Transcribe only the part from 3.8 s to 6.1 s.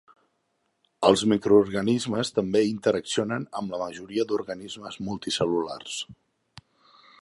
majoria d'organismes multicel·lulars.